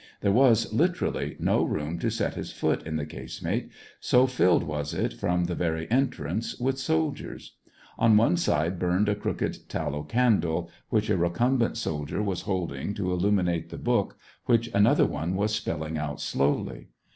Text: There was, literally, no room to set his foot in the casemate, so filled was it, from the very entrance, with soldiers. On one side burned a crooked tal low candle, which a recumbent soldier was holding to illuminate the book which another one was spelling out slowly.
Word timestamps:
There 0.21 0.31
was, 0.31 0.73
literally, 0.73 1.35
no 1.37 1.63
room 1.63 1.99
to 1.99 2.09
set 2.09 2.33
his 2.33 2.51
foot 2.51 2.81
in 2.87 2.95
the 2.95 3.05
casemate, 3.05 3.69
so 3.99 4.25
filled 4.25 4.63
was 4.63 4.95
it, 4.95 5.13
from 5.13 5.43
the 5.45 5.53
very 5.53 5.85
entrance, 5.91 6.59
with 6.59 6.79
soldiers. 6.79 7.57
On 7.99 8.17
one 8.17 8.35
side 8.35 8.79
burned 8.79 9.07
a 9.09 9.13
crooked 9.13 9.69
tal 9.69 9.91
low 9.91 10.01
candle, 10.01 10.71
which 10.89 11.11
a 11.11 11.17
recumbent 11.17 11.77
soldier 11.77 12.23
was 12.23 12.41
holding 12.49 12.95
to 12.95 13.11
illuminate 13.11 13.69
the 13.69 13.77
book 13.77 14.17
which 14.45 14.71
another 14.73 15.05
one 15.05 15.35
was 15.35 15.53
spelling 15.53 15.99
out 15.99 16.19
slowly. 16.19 16.87